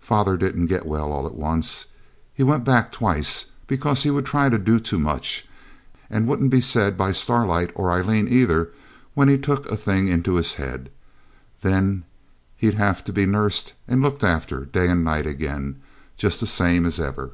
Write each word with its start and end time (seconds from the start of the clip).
Father 0.00 0.36
didn't 0.36 0.66
get 0.66 0.84
well 0.84 1.12
all 1.12 1.28
at 1.28 1.36
once. 1.36 1.86
He 2.34 2.42
went 2.42 2.64
back 2.64 2.90
twice 2.90 3.52
because 3.68 4.02
he 4.02 4.10
would 4.10 4.26
try 4.26 4.48
to 4.48 4.58
do 4.58 4.80
too 4.80 4.98
much, 4.98 5.46
and 6.10 6.26
wouldn't 6.26 6.50
be 6.50 6.60
said 6.60 6.96
by 6.96 7.12
Starlight 7.12 7.70
or 7.76 7.92
Aileen 7.92 8.26
either 8.26 8.70
when 9.14 9.28
he 9.28 9.38
took 9.38 9.70
a 9.70 9.76
thing 9.76 10.08
into 10.08 10.34
his 10.34 10.54
head; 10.54 10.90
then 11.62 12.02
he'd 12.56 12.74
have 12.74 13.04
to 13.04 13.12
be 13.12 13.26
nursed 13.26 13.74
and 13.86 14.02
looked 14.02 14.24
after 14.24 14.64
day 14.64 14.88
and 14.88 15.04
night 15.04 15.28
again 15.28 15.80
just 16.16 16.40
the 16.40 16.48
same 16.48 16.84
as 16.84 16.98
ever. 16.98 17.30